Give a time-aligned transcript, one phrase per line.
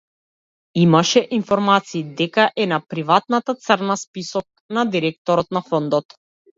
[0.83, 6.23] Имаше информации дека е на приватната црна список на директорот на фондот.